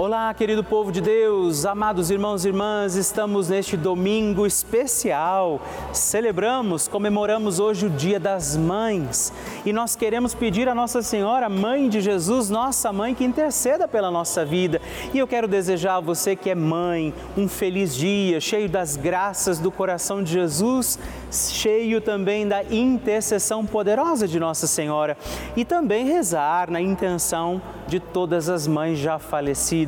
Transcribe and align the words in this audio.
Olá, 0.00 0.32
querido 0.32 0.62
povo 0.62 0.92
de 0.92 1.00
Deus, 1.00 1.66
amados 1.66 2.08
irmãos 2.08 2.44
e 2.44 2.48
irmãs, 2.50 2.94
estamos 2.94 3.48
neste 3.48 3.76
domingo 3.76 4.46
especial. 4.46 5.60
Celebramos, 5.92 6.86
comemoramos 6.86 7.58
hoje 7.58 7.86
o 7.86 7.90
Dia 7.90 8.20
das 8.20 8.56
Mães 8.56 9.32
e 9.66 9.72
nós 9.72 9.96
queremos 9.96 10.36
pedir 10.36 10.68
a 10.68 10.74
Nossa 10.74 11.02
Senhora, 11.02 11.48
Mãe 11.48 11.88
de 11.88 12.00
Jesus, 12.00 12.48
nossa 12.48 12.92
mãe, 12.92 13.12
que 13.12 13.24
interceda 13.24 13.88
pela 13.88 14.08
nossa 14.08 14.44
vida. 14.44 14.80
E 15.12 15.18
eu 15.18 15.26
quero 15.26 15.48
desejar 15.48 15.96
a 15.96 16.00
você 16.00 16.36
que 16.36 16.48
é 16.48 16.54
mãe 16.54 17.12
um 17.36 17.48
feliz 17.48 17.92
dia, 17.92 18.40
cheio 18.40 18.68
das 18.68 18.96
graças 18.96 19.58
do 19.58 19.72
coração 19.72 20.22
de 20.22 20.32
Jesus, 20.32 20.96
cheio 21.28 22.00
também 22.00 22.46
da 22.46 22.62
intercessão 22.62 23.66
poderosa 23.66 24.28
de 24.28 24.38
Nossa 24.38 24.68
Senhora 24.68 25.18
e 25.56 25.64
também 25.64 26.06
rezar 26.06 26.70
na 26.70 26.80
intenção 26.80 27.60
de 27.88 27.98
todas 27.98 28.48
as 28.48 28.68
mães 28.68 28.96
já 28.96 29.18
falecidas. 29.18 29.87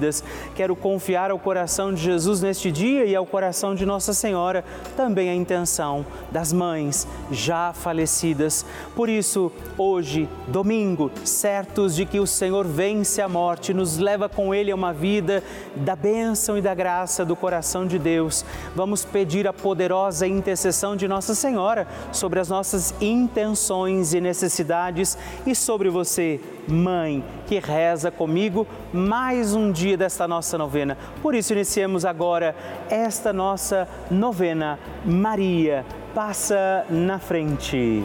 Quero 0.55 0.75
confiar 0.75 1.31
ao 1.31 1.39
coração 1.39 1.93
de 1.93 2.03
Jesus 2.03 2.41
neste 2.41 2.73
dia 2.73 3.05
e 3.05 3.15
ao 3.15 3.27
coração 3.27 3.75
de 3.75 3.85
Nossa 3.85 4.13
Senhora 4.13 4.65
também 4.97 5.29
a 5.29 5.35
intenção 5.35 6.05
das 6.31 6.53
mães 6.53 7.07
já 7.31 7.73
falecidas. 7.73 8.65
Por 8.97 9.09
isso, 9.09 9.53
hoje, 9.77 10.29
domingo, 10.49 11.11
certos 11.25 11.95
de 11.95 12.05
que 12.05 12.19
o 12.19 12.27
Senhor 12.27 12.67
vence 12.67 13.21
a 13.21 13.29
morte, 13.29 13.75
nos 13.75 13.99
leva 13.99 14.29
com 14.29 14.55
Ele 14.55 14.71
a 14.71 14.75
uma 14.75 14.93
vida 14.93 15.43
da 15.77 15.95
bênção 15.95 16.57
e 16.57 16.63
da 16.63 16.75
graça 16.75 17.25
do 17.25 17.37
coração 17.37 17.87
de 17.87 17.99
Deus. 17.99 18.45
Vamos 18.75 19.05
pedir 19.05 19.47
a 19.47 19.53
poderosa 19.53 20.27
intercessão 20.27 20.97
de 20.97 21.07
Nossa 21.07 21.35
Senhora 21.35 21.87
sobre 22.13 22.41
as 22.41 22.49
nossas 22.49 22.95
intenções 23.01 24.15
e 24.15 24.21
necessidades 24.21 25.17
e 25.47 25.55
sobre 25.55 25.89
você, 25.89 26.41
mãe, 26.71 27.23
que 27.47 27.59
reza 27.59 28.11
comigo 28.11 28.67
mais 28.93 29.55
um 29.55 29.71
dia 29.71 29.97
desta 29.97 30.27
nossa 30.27 30.57
novena. 30.57 30.97
Por 31.23 31.35
isso, 31.35 31.53
iniciemos 31.53 32.05
agora 32.05 32.55
esta 32.89 33.33
nossa 33.33 33.89
novena. 34.11 34.79
Maria, 35.05 35.85
passa 36.15 36.85
na 36.89 37.19
frente. 37.19 38.03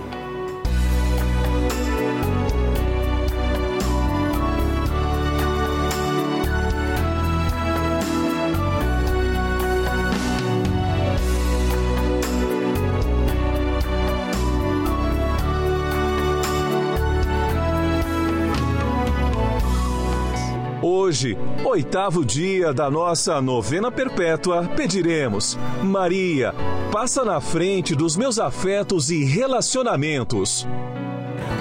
Oitavo 21.76 22.24
dia 22.24 22.74
da 22.74 22.90
nossa 22.90 23.42
novena 23.42 23.92
perpétua, 23.92 24.64
pediremos: 24.78 25.58
Maria, 25.84 26.56
passa 26.90 27.26
na 27.26 27.42
frente 27.42 27.94
dos 27.94 28.16
meus 28.16 28.40
afetos 28.40 29.12
e 29.12 29.26
relacionamentos. 29.26 30.66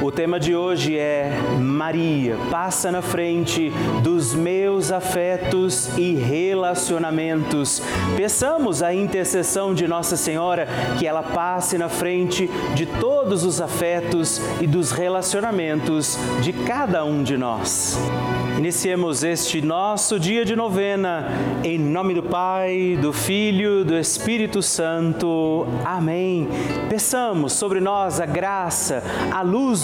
O 0.03 0.11
tema 0.11 0.39
de 0.39 0.55
hoje 0.55 0.99
é 0.99 1.31
Maria, 1.59 2.37
passa 2.51 2.91
na 2.91 3.01
frente 3.01 3.73
dos 4.03 4.35
meus 4.35 4.93
afetos 4.93 5.97
e 5.97 6.15
relacionamentos. 6.15 7.81
Peçamos 8.17 8.83
a 8.83 8.93
intercessão 8.93 9.73
de 9.73 9.87
Nossa 9.89 10.17
Senhora 10.17 10.69
que 10.99 11.07
ela 11.07 11.23
passe 11.23 11.79
na 11.79 11.89
frente 11.89 12.51
de 12.75 12.87
todos 12.87 13.45
os 13.45 13.61
afetos 13.61 14.41
e 14.61 14.67
dos 14.67 14.91
relacionamentos 14.91 16.19
de 16.43 16.53
cada 16.53 17.05
um 17.05 17.23
de 17.23 17.37
nós. 17.37 17.99
Iniciemos 18.59 19.25
este 19.25 19.61
nosso 19.61 20.19
dia 20.19 20.45
de 20.45 20.55
novena 20.55 21.29
em 21.63 21.79
nome 21.79 22.15
do 22.15 22.23
Pai, 22.23 22.99
do 23.01 23.13
Filho, 23.13 23.85
do 23.85 23.97
Espírito 23.97 24.63
Santo. 24.63 25.67
Amém. 25.85 26.49
Peçamos 26.89 27.53
sobre 27.55 27.81
nós 27.81 28.21
a 28.21 28.27
graça, 28.27 29.03
a 29.33 29.43
luz 29.43 29.84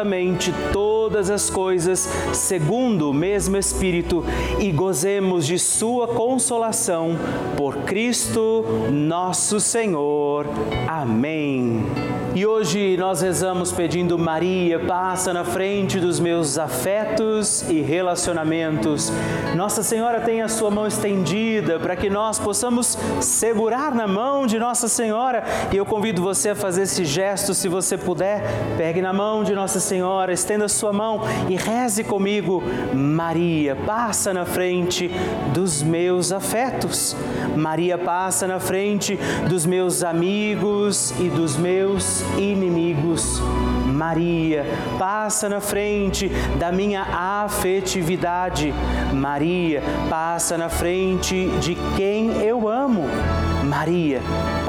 todas 0.73 1.29
as 1.29 1.49
coisas 1.49 2.09
segundo 2.33 3.09
o 3.09 3.13
mesmo 3.13 3.57
Espírito 3.57 4.23
e 4.59 4.71
gozemos 4.71 5.45
de 5.45 5.59
Sua 5.59 6.07
consolação 6.07 7.17
por 7.57 7.77
Cristo 7.79 8.65
nosso 8.91 9.59
Senhor. 9.59 10.47
Amém. 10.87 11.85
E 12.33 12.45
hoje 12.45 12.95
nós 12.95 13.19
rezamos 13.19 13.73
pedindo 13.73 14.17
Maria, 14.17 14.79
passa 14.79 15.33
na 15.33 15.43
frente 15.43 15.99
dos 15.99 16.17
meus 16.17 16.57
afetos 16.57 17.61
e 17.69 17.81
relacionamentos. 17.81 19.11
Nossa 19.53 19.83
Senhora 19.83 20.21
tem 20.21 20.41
a 20.41 20.47
sua 20.47 20.71
mão 20.71 20.87
estendida 20.87 21.77
para 21.77 21.93
que 21.93 22.09
nós 22.09 22.39
possamos 22.39 22.97
segurar 23.19 23.93
na 23.93 24.07
mão 24.07 24.47
de 24.47 24.57
Nossa 24.57 24.87
Senhora. 24.87 25.43
E 25.73 25.75
eu 25.75 25.85
convido 25.85 26.21
você 26.21 26.51
a 26.51 26.55
fazer 26.55 26.83
esse 26.83 27.03
gesto, 27.03 27.53
se 27.53 27.67
você 27.67 27.97
puder. 27.97 28.41
Pegue 28.77 29.01
na 29.01 29.11
mão 29.11 29.43
de 29.43 29.53
Nossa 29.53 29.81
Senhora, 29.81 30.31
estenda 30.31 30.65
a 30.65 30.69
sua 30.69 30.93
mão 30.93 31.23
e 31.49 31.57
reze 31.57 32.01
comigo. 32.01 32.63
Maria, 32.93 33.75
passa 33.75 34.33
na 34.33 34.45
frente 34.45 35.11
dos 35.53 35.83
meus 35.83 36.31
afetos. 36.31 37.13
Maria, 37.57 37.97
passa 37.97 38.47
na 38.47 38.59
frente 38.59 39.19
dos 39.49 39.65
meus 39.65 40.01
amigos 40.01 41.11
e 41.19 41.27
dos 41.27 41.57
meus 41.57 42.20
inimigos. 42.37 43.41
Maria, 43.87 44.65
passa 44.97 45.47
na 45.47 45.61
frente 45.61 46.29
da 46.57 46.71
minha 46.71 47.03
afetividade. 47.03 48.73
Maria, 49.13 49.83
passa 50.09 50.57
na 50.57 50.69
frente 50.69 51.49
de 51.59 51.75
quem 51.95 52.41
eu 52.41 52.67
amo. 52.67 53.03
Maria, 53.63 54.21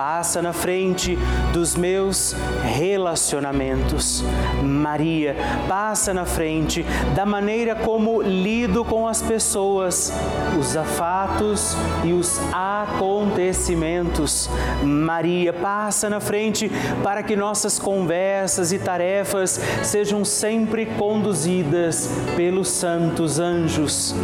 passa 0.03 0.43
na 0.43 0.53
frente 0.53 1.17
dos 1.53 1.77
meus 1.77 2.35
relacionamentos. 2.65 4.25
Maria, 4.61 5.37
passa 5.69 6.13
na 6.13 6.25
frente 6.25 6.85
da 7.15 7.25
maneira 7.25 7.77
como 7.77 8.21
lido 8.21 8.85
com 8.85 9.07
as 9.07 9.23
pessoas, 9.23 10.13
os 10.59 10.77
afatos 10.77 11.77
e 12.03 12.13
os 12.13 12.41
acontecimentos. 12.53 14.51
Maria, 14.83 15.53
passa 15.53 16.11
na 16.11 16.19
frente 16.19 16.69
para 17.05 17.23
que 17.23 17.37
nossas 17.37 17.79
conversas 17.79 18.73
e 18.73 18.81
tarefas 18.81 19.61
sejam 19.85 20.25
sempre 20.25 20.85
conduzidas 20.85 22.11
pelos 22.35 22.67
santos 22.71 23.39
anjos. 23.39 24.17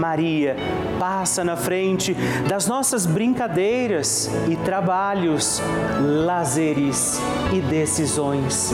Maria, 0.00 0.56
passa 0.98 1.44
na 1.44 1.56
frente 1.56 2.14
das 2.48 2.66
nossas 2.66 3.04
brincadeiras 3.04 4.30
e 4.48 4.56
trabalhos, 4.56 5.09
lazeres 5.14 7.20
e 7.52 7.60
decisões. 7.60 8.72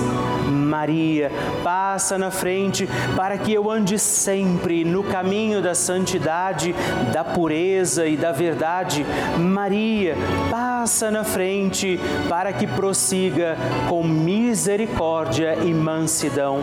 Maria, 0.49 1.31
passa 1.63 2.19
na 2.19 2.31
frente 2.31 2.89
para 3.17 3.39
que 3.39 3.53
eu 3.53 3.71
ande 3.71 3.99
sempre 3.99 4.85
no 4.85 5.05
caminho 5.05 5.63
da 5.63 5.75
santidade, 5.75 6.75
da 7.13 7.25
pureza 7.25 8.07
e 8.07 8.17
da 8.17 8.33
verdade. 8.33 9.07
Maria, 9.39 10.17
passa 10.51 11.11
na 11.11 11.25
frente 11.25 11.99
para 12.29 12.53
que 12.53 12.67
prossiga 12.67 13.57
com 13.89 14.03
misericórdia 14.03 15.57
e 15.65 15.73
mansidão. 15.73 16.63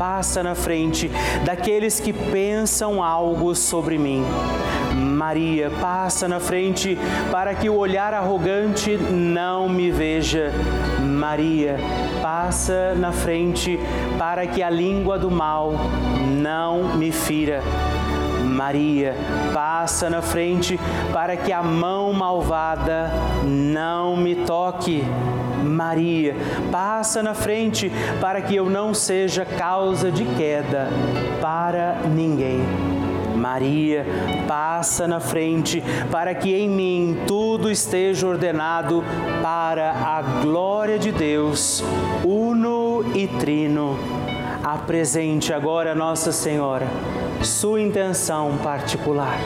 passa 0.00 0.42
na 0.42 0.54
frente 0.54 1.10
daqueles 1.44 2.00
que 2.00 2.10
pensam 2.10 3.02
algo 3.02 3.54
sobre 3.54 3.98
mim. 3.98 4.24
Maria, 4.96 5.70
passa 5.78 6.26
na 6.26 6.40
frente 6.40 6.98
para 7.30 7.54
que 7.54 7.68
o 7.68 7.76
olhar 7.76 8.14
arrogante 8.14 8.96
não 8.96 9.68
me 9.68 9.90
veja. 9.90 10.52
Maria, 11.02 11.76
passa 12.22 12.94
na 12.94 13.12
frente 13.12 13.78
para 14.18 14.46
que 14.46 14.62
a 14.62 14.70
língua 14.70 15.18
do 15.18 15.30
mal 15.30 15.74
não 16.26 16.96
me 16.96 17.12
fira. 17.12 17.62
Maria, 18.42 19.14
passa 19.52 20.08
na 20.08 20.22
frente 20.22 20.80
para 21.12 21.36
que 21.36 21.52
a 21.52 21.62
mão 21.62 22.10
malvada 22.14 23.10
não 23.44 24.16
me 24.16 24.34
toque. 24.34 25.04
Maria, 25.64 26.34
passa 26.70 27.22
na 27.22 27.34
frente 27.34 27.90
para 28.20 28.40
que 28.40 28.56
eu 28.56 28.68
não 28.68 28.94
seja 28.94 29.44
causa 29.44 30.10
de 30.10 30.24
queda 30.24 30.88
para 31.40 32.00
ninguém. 32.08 32.60
Maria, 33.36 34.04
passa 34.46 35.08
na 35.08 35.18
frente 35.18 35.82
para 36.10 36.34
que 36.34 36.54
em 36.54 36.68
mim 36.68 37.18
tudo 37.26 37.70
esteja 37.70 38.26
ordenado 38.26 39.02
para 39.42 39.92
a 39.92 40.20
glória 40.42 40.98
de 40.98 41.10
Deus, 41.10 41.82
uno 42.24 43.04
e 43.14 43.26
trino. 43.26 43.98
Apresente 44.62 45.54
agora 45.54 45.94
Nossa 45.94 46.32
Senhora 46.32 46.86
sua 47.42 47.80
intenção 47.80 48.58
particular 48.62 49.38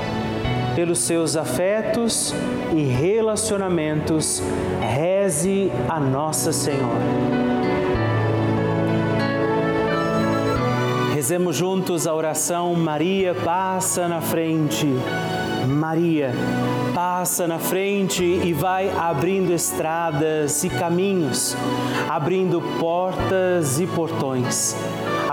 pelos 0.74 1.00
seus 1.00 1.36
afetos 1.36 2.34
e 2.74 2.82
relacionamentos, 2.82 4.42
reze 4.80 5.70
a 5.88 6.00
Nossa 6.00 6.52
Senhora. 6.52 7.44
Rezemos 11.14 11.56
juntos 11.56 12.06
a 12.06 12.14
oração 12.14 12.74
Maria 12.74 13.34
passa 13.34 14.06
na 14.08 14.20
frente. 14.20 14.86
Maria 15.66 16.32
passa 16.94 17.48
na 17.48 17.58
frente 17.58 18.22
e 18.22 18.52
vai 18.52 18.90
abrindo 18.90 19.52
estradas 19.52 20.62
e 20.64 20.68
caminhos, 20.68 21.56
abrindo 22.10 22.60
portas 22.78 23.80
e 23.80 23.86
portões 23.86 24.76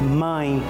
Mãe, 0.00 0.62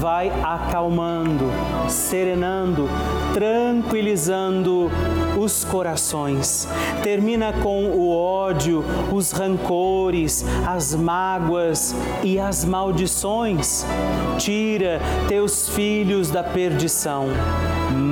vai 0.00 0.30
acalmando, 0.42 1.44
serenando, 1.88 2.88
tranquilizando 3.34 4.90
os 5.38 5.64
corações. 5.64 6.68
Termina 7.02 7.52
com 7.52 7.86
o 7.86 8.10
ódio, 8.10 8.84
os 9.12 9.30
rancores, 9.32 10.44
as 10.66 10.94
mágoas 10.94 11.94
e 12.22 12.38
as 12.38 12.64
maldições. 12.64 13.84
Tira 14.38 15.00
teus 15.28 15.68
filhos 15.68 16.30
da 16.30 16.42
perdição. 16.42 17.26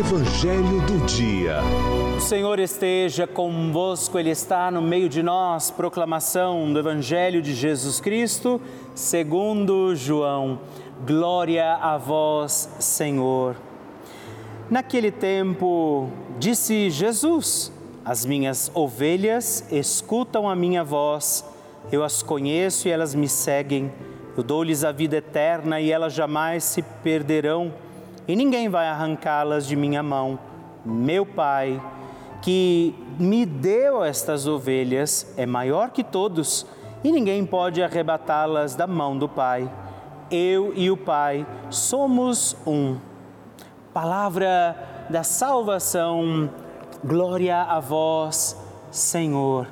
Evangelho 0.00 0.80
do 0.86 1.04
Dia. 1.04 1.58
O 2.16 2.20
Senhor 2.22 2.58
esteja 2.58 3.26
convosco, 3.26 4.18
Ele 4.18 4.30
está 4.30 4.70
no 4.70 4.80
meio 4.80 5.10
de 5.10 5.22
nós. 5.22 5.70
Proclamação 5.70 6.72
do 6.72 6.78
Evangelho 6.78 7.42
de 7.42 7.54
Jesus 7.54 8.00
Cristo, 8.00 8.58
segundo 8.94 9.94
João. 9.94 10.60
Glória 11.06 11.74
a 11.74 11.98
vós, 11.98 12.66
Senhor. 12.78 13.56
Naquele 14.70 15.10
tempo, 15.10 16.08
disse 16.38 16.88
Jesus: 16.88 17.70
As 18.02 18.24
minhas 18.24 18.70
ovelhas 18.72 19.70
escutam 19.70 20.48
a 20.48 20.56
minha 20.56 20.82
voz, 20.82 21.44
eu 21.92 22.02
as 22.02 22.22
conheço 22.22 22.88
e 22.88 22.90
elas 22.90 23.14
me 23.14 23.28
seguem. 23.28 23.92
Eu 24.34 24.42
dou-lhes 24.42 24.82
a 24.82 24.92
vida 24.92 25.18
eterna 25.18 25.78
e 25.78 25.92
elas 25.92 26.14
jamais 26.14 26.64
se 26.64 26.80
perderão, 26.80 27.70
e 28.30 28.36
ninguém 28.36 28.68
vai 28.68 28.86
arrancá-las 28.86 29.66
de 29.66 29.74
minha 29.74 30.04
mão. 30.04 30.38
Meu 30.84 31.26
Pai, 31.26 31.82
que 32.40 32.94
me 33.18 33.44
deu 33.44 34.04
estas 34.04 34.46
ovelhas 34.46 35.34
é 35.36 35.44
maior 35.44 35.90
que 35.90 36.04
todos 36.04 36.64
e 37.02 37.10
ninguém 37.10 37.44
pode 37.44 37.82
arrebatá-las 37.82 38.76
da 38.76 38.86
mão 38.86 39.18
do 39.18 39.28
Pai. 39.28 39.68
Eu 40.30 40.72
e 40.76 40.92
o 40.92 40.96
Pai 40.96 41.44
somos 41.70 42.56
um. 42.64 42.98
Palavra 43.92 44.76
da 45.10 45.24
salvação, 45.24 46.48
glória 47.04 47.60
a 47.60 47.80
vós, 47.80 48.56
Senhor. 48.92 49.66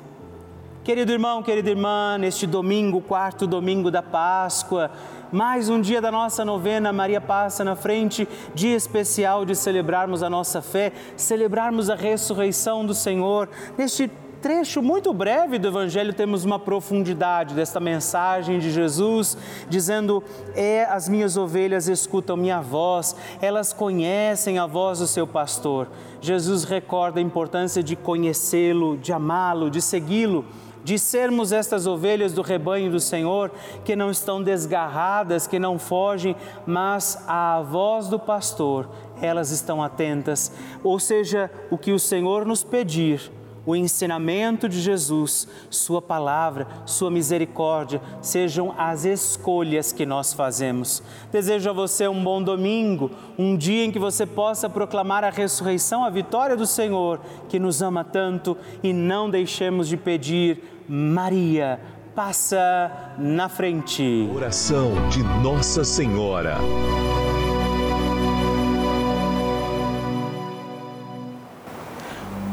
Querido 0.83 1.13
irmão, 1.13 1.41
querida 1.41 1.69
irmã, 1.69 2.17
neste 2.17 2.45
domingo, 2.45 2.99
quarto 2.99 3.47
domingo 3.47 3.89
da 3.89 4.01
Páscoa, 4.01 4.91
mais 5.31 5.69
um 5.69 5.79
dia 5.79 6.01
da 6.01 6.11
nossa 6.11 6.43
novena, 6.43 6.91
Maria 6.91 7.21
passa 7.21 7.63
na 7.63 7.75
frente, 7.75 8.27
dia 8.53 8.75
especial 8.75 9.45
de 9.45 9.55
celebrarmos 9.55 10.23
a 10.23 10.29
nossa 10.29 10.61
fé, 10.61 10.91
celebrarmos 11.15 11.89
a 11.89 11.95
ressurreição 11.95 12.85
do 12.85 12.95
Senhor. 12.95 13.47
Neste 13.77 14.09
trecho 14.41 14.81
muito 14.81 15.13
breve 15.13 15.59
do 15.59 15.67
Evangelho 15.67 16.13
temos 16.13 16.45
uma 16.45 16.57
profundidade 16.57 17.53
desta 17.53 17.79
mensagem 17.79 18.57
de 18.57 18.71
Jesus, 18.71 19.37
dizendo: 19.69 20.23
É, 20.55 20.85
as 20.85 21.07
minhas 21.07 21.37
ovelhas 21.37 21.87
escutam 21.87 22.35
minha 22.35 22.61
voz, 22.61 23.15
elas 23.41 23.71
conhecem 23.71 24.57
a 24.57 24.65
voz 24.65 24.99
do 24.99 25.07
seu 25.07 25.27
pastor. 25.27 25.87
Jesus 26.21 26.63
recorda 26.63 27.19
a 27.19 27.23
importância 27.23 27.83
de 27.83 27.95
conhecê-lo, 27.95 28.97
de 28.97 29.13
amá-lo, 29.13 29.69
de 29.69 29.81
segui-lo 29.81 30.45
de 30.89 30.97
sermos 30.97 31.51
estas 31.51 31.85
ovelhas 31.85 32.33
do 32.33 32.41
rebanho 32.41 32.89
do 32.89 32.99
Senhor, 32.99 33.51
que 33.85 33.95
não 33.95 34.09
estão 34.09 34.41
desgarradas, 34.41 35.45
que 35.45 35.59
não 35.59 35.77
fogem, 35.77 36.35
mas 36.65 37.23
à 37.27 37.61
voz 37.61 38.07
do 38.07 38.17
pastor, 38.17 38.89
elas 39.21 39.51
estão 39.51 39.83
atentas. 39.83 40.51
Ou 40.83 40.99
seja, 40.99 41.51
o 41.69 41.77
que 41.77 41.91
o 41.91 41.99
Senhor 41.99 42.43
nos 42.43 42.63
pedir, 42.63 43.31
o 43.67 43.75
ensinamento 43.75 44.67
de 44.67 44.81
Jesus, 44.81 45.47
Sua 45.69 46.01
palavra, 46.01 46.67
Sua 46.87 47.11
misericórdia, 47.11 48.01
sejam 48.19 48.73
as 48.75 49.05
escolhas 49.05 49.91
que 49.91 50.07
nós 50.07 50.33
fazemos. 50.33 51.03
Desejo 51.31 51.69
a 51.69 51.73
você 51.73 52.07
um 52.07 52.23
bom 52.23 52.41
domingo, 52.41 53.11
um 53.37 53.55
dia 53.55 53.85
em 53.85 53.91
que 53.91 53.99
você 53.99 54.25
possa 54.25 54.67
proclamar 54.67 55.23
a 55.23 55.29
ressurreição, 55.29 56.03
a 56.03 56.09
vitória 56.09 56.57
do 56.57 56.65
Senhor, 56.65 57.21
que 57.47 57.59
nos 57.59 57.79
ama 57.79 58.03
tanto 58.03 58.57
e 58.81 58.91
não 58.91 59.29
deixemos 59.29 59.87
de 59.87 59.95
pedir, 59.95 60.78
Maria, 60.89 61.79
passa 62.15 63.13
na 63.19 63.47
frente. 63.47 64.27
Oração 64.33 65.07
de 65.09 65.21
Nossa 65.43 65.83
Senhora. 65.83 66.57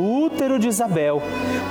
útero 0.00 0.58
de 0.58 0.68
Isabel. 0.68 1.22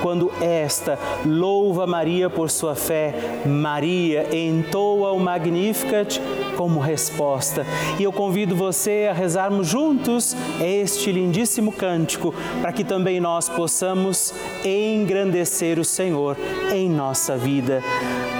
Quando 0.02 0.32
esta 0.40 0.98
louva 1.24 1.86
Maria 1.86 2.30
por 2.30 2.50
sua 2.50 2.74
fé, 2.74 3.14
Maria 3.44 4.34
entoa 4.34 5.12
o 5.12 5.20
Magnificat 5.20 6.20
como 6.56 6.80
resposta. 6.80 7.66
E 7.98 8.02
eu 8.02 8.12
convido 8.12 8.56
você 8.56 9.08
a 9.10 9.12
rezarmos 9.12 9.68
juntos 9.68 10.36
este 10.60 11.12
lindíssimo 11.12 11.72
cântico, 11.72 12.34
para 12.60 12.72
que 12.72 12.84
também 12.84 13.20
nós 13.20 13.48
possamos 13.48 14.34
engrandecer 14.64 15.78
o 15.78 15.84
Senhor 15.84 16.36
em 16.72 16.88
nossa 16.88 17.36
vida. 17.36 17.82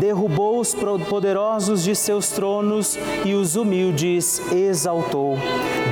derrubou 0.00 0.60
os 0.60 0.74
poderosos 1.08 1.82
de 1.82 1.94
seus 1.94 2.30
tronos 2.30 2.98
e 3.24 3.34
os 3.34 3.56
humildes 3.56 4.40
exaltou. 4.52 5.36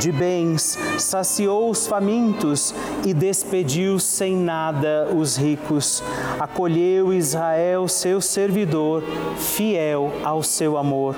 De 0.00 0.11
bens 0.11 0.79
saciou 0.99 1.71
os 1.71 1.87
famintos 1.87 2.75
e 3.07 3.12
despediu 3.12 3.99
sem 3.99 4.35
nada 4.37 5.09
os 5.15 5.37
ricos. 5.37 6.03
Acolheu 6.39 7.12
Israel, 7.12 7.87
seu 7.87 8.21
servidor, 8.21 9.03
fiel 9.37 10.11
ao 10.25 10.43
seu 10.43 10.79
amor 10.79 11.15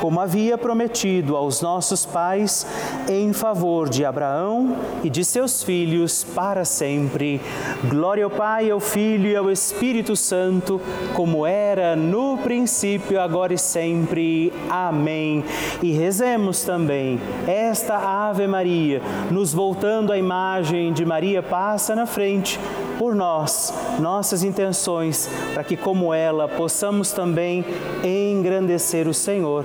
como 0.00 0.20
havia 0.20 0.58
prometido 0.58 1.36
aos 1.36 1.60
nossos 1.60 2.04
pais, 2.04 2.66
em 3.08 3.32
favor 3.32 3.88
de 3.88 4.04
Abraão 4.04 4.76
e 5.02 5.10
de 5.10 5.24
seus 5.24 5.62
filhos 5.62 6.24
para 6.24 6.64
sempre. 6.64 7.40
Glória 7.88 8.24
ao 8.24 8.30
Pai, 8.30 8.70
ao 8.70 8.80
Filho 8.80 9.28
e 9.28 9.36
ao 9.36 9.50
Espírito 9.50 10.14
Santo, 10.16 10.80
como 11.14 11.46
era 11.46 11.96
no 11.96 12.38
princípio, 12.38 13.20
agora 13.20 13.54
e 13.54 13.58
sempre. 13.58 14.52
Amém. 14.68 15.44
E 15.82 15.92
rezemos 15.92 16.62
também 16.62 17.20
esta 17.46 17.96
Ave 17.96 18.46
Maria, 18.46 19.00
nos 19.30 19.52
voltando 19.52 20.12
à 20.12 20.18
imagem 20.18 20.92
de 20.92 21.04
Maria 21.04 21.42
passa 21.42 21.94
na 21.94 22.06
frente 22.06 22.58
por 22.98 23.14
nós, 23.14 23.72
nossas 24.00 24.42
intenções, 24.42 25.28
para 25.52 25.62
que, 25.62 25.76
como 25.76 26.12
ela, 26.12 26.48
possamos 26.48 27.12
também 27.12 27.64
engrandecer 28.02 29.06
o 29.06 29.14
Senhor 29.14 29.64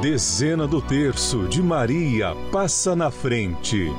Dezena 0.00 0.64
do 0.64 0.80
terço 0.80 1.48
de 1.48 1.60
Maria 1.60 2.32
passa 2.52 2.94
na 2.94 3.10
frente. 3.10 3.92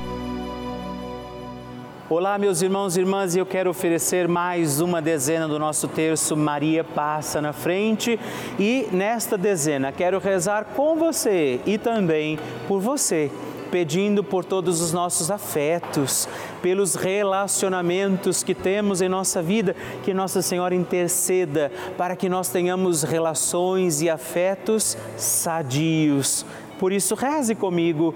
Olá, 2.10 2.38
meus 2.38 2.62
irmãos 2.62 2.96
e 2.96 3.02
irmãs, 3.02 3.36
eu 3.36 3.46
quero 3.46 3.70
oferecer 3.70 4.26
mais 4.26 4.80
uma 4.80 5.02
dezena 5.02 5.46
do 5.46 5.60
nosso 5.60 5.90
terço 5.90 6.38
Maria 6.38 6.86
Passa 6.86 7.42
na 7.42 7.52
Frente. 7.52 8.18
E 8.58 8.88
nesta 8.94 9.38
dezena 9.38 9.92
quero 9.92 10.20
rezar 10.20 10.68
com 10.74 10.96
você 10.96 11.60
e 11.66 11.78
também 11.78 12.40
por 12.66 12.80
você 12.80 13.30
pedindo 13.72 14.24
por 14.24 14.44
todos 14.44 14.82
os 14.82 14.92
nossos 14.92 15.32
afetos, 15.32 16.28
pelos 16.62 16.96
relacionamentos 16.96 18.44
que 18.44 18.54
temos 18.54 19.02
em 19.02 19.10
nossa 19.10 19.42
vida, 19.42 19.76
que 20.04 20.14
Nossa 20.14 20.42
Senhora 20.42 20.76
interceda 20.76 21.72
para 21.98 22.16
que 22.16 22.30
nós 22.30 22.50
tenhamos 22.50 23.04
relações 23.04 24.02
e 24.02 24.10
afetos 24.10 24.98
sadios. 25.18 26.46
Por 26.80 26.92
isso, 26.92 27.16
reze 27.16 27.56
comigo, 27.56 28.16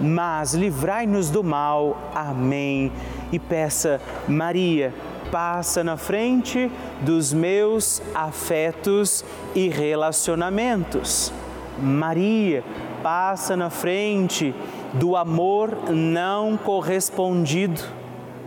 mas 0.00 0.54
livrai-nos 0.54 1.30
do 1.30 1.44
mal. 1.44 2.10
Amém 2.14 2.90
e 3.32 3.38
peça: 3.38 4.00
Maria, 4.26 4.92
passa 5.30 5.84
na 5.84 5.96
frente 5.96 6.70
dos 7.02 7.32
meus 7.32 8.02
afetos 8.14 9.24
e 9.54 9.68
relacionamentos. 9.68 11.32
Maria, 11.78 12.64
passa 13.02 13.56
na 13.56 13.70
frente 13.70 14.54
do 14.94 15.16
amor 15.16 15.90
não 15.90 16.56
correspondido. 16.56 17.82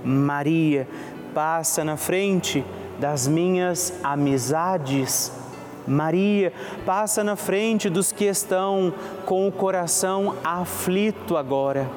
Maria, 0.04 0.88
passa 1.34 1.84
na 1.84 1.98
frente 1.98 2.64
das 3.00 3.28
minhas 3.28 3.94
amizades. 4.04 5.43
Maria, 5.88 6.54
passa 6.86 7.24
na 7.24 7.36
frente 7.36 7.90
dos 7.90 8.12
que 8.12 8.26
estão 8.26 8.94
com 9.26 9.48
o 9.48 9.52
coração 9.52 10.36
aflito 10.44 11.36
agora. 11.36 11.90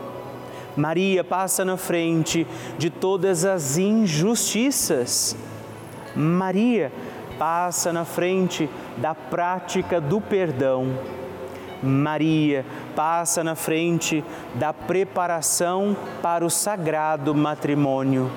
Maria 0.76 1.25
passa 1.25 1.64
na 1.64 1.76
frente 1.76 2.47
de 2.76 2.90
todas 2.90 3.45
as 3.45 3.78
injustiças. 3.78 5.37
Maria 6.14 6.93
passa 7.38 7.93
na 7.93 8.05
frente 8.05 8.69
da 8.97 9.14
prática 9.14 10.00
do 10.00 10.21
perdão. 10.21 10.99
Maria 11.83 12.64
passa 12.95 13.45
na 13.45 13.55
frente 13.55 14.25
da 14.55 14.73
preparação 14.73 15.97
para 16.23 16.45
o 16.45 16.50
sagrado 16.50 17.35
matrimônio. 17.35 18.31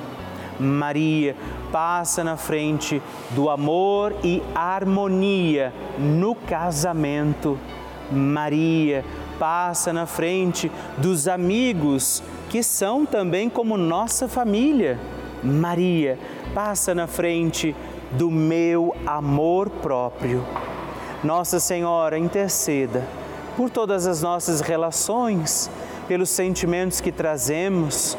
Maria 0.59 1.35
passa 1.71 2.23
na 2.23 2.35
frente 2.35 3.01
do 3.31 3.49
amor 3.49 4.15
e 4.23 4.43
harmonia 4.53 5.73
no 5.97 6.35
casamento. 6.35 7.57
Maria 8.11 9.05
passa 9.37 9.93
na 9.93 10.05
frente 10.05 10.71
dos 10.97 11.27
amigos 11.27 12.21
que 12.49 12.61
são 12.61 13.05
também 13.05 13.49
como 13.49 13.77
nossa 13.77 14.27
família. 14.27 14.99
Maria 15.43 16.19
passa 16.53 16.93
na 16.93 17.07
frente 17.07 17.75
do 18.11 18.29
meu 18.29 18.95
amor 19.05 19.69
próprio. 19.69 20.43
Nossa 21.23 21.59
Senhora, 21.59 22.17
interceda 22.17 23.05
por 23.55 23.69
todas 23.69 24.07
as 24.07 24.21
nossas 24.21 24.61
relações, 24.61 25.69
pelos 26.07 26.29
sentimentos 26.29 27.01
que 27.01 27.11
trazemos, 27.11 28.17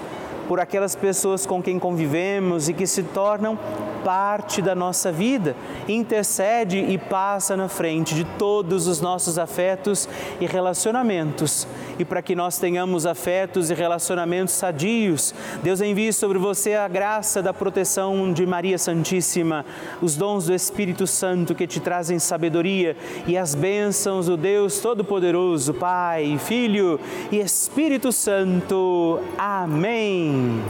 por 0.51 0.59
aquelas 0.59 0.97
pessoas 0.97 1.47
com 1.47 1.63
quem 1.63 1.79
convivemos 1.79 2.69
e 2.69 2.75
que 2.75 2.85
se 2.85 3.05
tornam 3.05 3.57
parte 4.05 4.61
da 4.61 4.75
nossa 4.75 5.13
vida. 5.13 5.55
Intercede 5.87 6.77
e 6.77 6.99
passa 6.99 7.57
na 7.57 7.69
frente 7.69 8.17
de 8.17 8.25
todos 8.37 8.89
os 8.89 9.01
nossos 9.01 9.39
afetos 9.39 10.09
e 10.41 10.47
relacionamentos. 10.47 11.69
E 12.01 12.05
para 12.05 12.23
que 12.23 12.35
nós 12.35 12.59
tenhamos 12.59 13.05
afetos 13.05 13.69
e 13.69 13.75
relacionamentos 13.75 14.55
sadios, 14.55 15.35
Deus 15.63 15.83
envie 15.83 16.15
sobre 16.15 16.39
você 16.39 16.73
a 16.73 16.89
graça 16.89 17.43
da 17.43 17.53
proteção 17.53 18.33
de 18.33 18.47
Maria 18.47 18.79
Santíssima, 18.79 19.67
os 20.01 20.17
dons 20.17 20.47
do 20.47 20.55
Espírito 20.55 21.07
Santo 21.07 21.55
que 21.55 21.67
te 21.67 21.79
trazem 21.79 22.19
sabedoria 22.19 22.97
e 23.27 23.37
as 23.37 23.55
bênçãos 23.55 24.25
do 24.25 24.39
Deus 24.39 24.81
Todo-Poderoso, 24.81 25.75
Pai, 25.75 26.39
Filho 26.39 26.99
e 27.31 27.39
Espírito 27.39 28.11
Santo. 28.11 29.21
Amém. 29.37 30.63